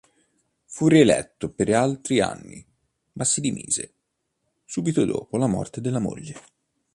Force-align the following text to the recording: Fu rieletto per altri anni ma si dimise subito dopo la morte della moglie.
Fu 0.65 0.87
rieletto 0.87 1.51
per 1.51 1.71
altri 1.75 2.21
anni 2.21 2.65
ma 3.11 3.23
si 3.23 3.39
dimise 3.39 3.93
subito 4.65 5.05
dopo 5.05 5.37
la 5.37 5.45
morte 5.45 5.79
della 5.79 5.99
moglie. 5.99 6.35